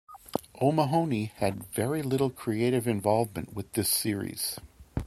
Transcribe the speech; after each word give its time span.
O'Mahony 0.59 1.25
had 1.35 1.65
very 1.71 2.01
little 2.01 2.31
creative 2.31 2.87
involvement 2.87 3.53
with 3.53 3.73
this 3.73 3.89
series. 3.89 4.57